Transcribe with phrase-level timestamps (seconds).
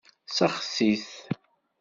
[0.35, 1.13] Seɣtit-t.